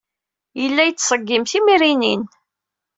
[0.61, 2.23] Yella yettṣeggim timrinin.